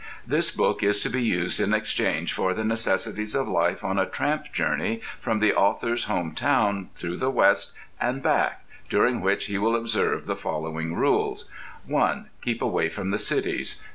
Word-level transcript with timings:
This 0.25 0.49
book 0.49 0.81
is 0.81 0.99
to 1.01 1.11
be 1.11 1.21
used 1.21 1.59
in 1.59 1.75
exchange 1.75 2.33
for 2.33 2.55
the 2.55 2.63
necessities 2.63 3.35
of 3.35 3.47
life 3.47 3.83
on 3.83 3.99
a 3.99 4.05
tramp 4.07 4.51
journey 4.51 4.99
from 5.19 5.37
the 5.37 5.53
author's 5.53 6.05
home 6.05 6.31
town, 6.33 6.89
through 6.95 7.17
the 7.17 7.29
West 7.29 7.75
and 7.99 8.23
back, 8.23 8.65
during 8.89 9.21
which 9.21 9.45
he 9.45 9.59
will 9.59 9.75
observe 9.75 10.25
the 10.25 10.35
following 10.35 10.95
rules: 10.95 11.51
(1) 11.85 12.31
Keep 12.41 12.63
away 12.63 12.89
from 12.89 13.11
the 13.11 13.19
cities. 13.19 13.79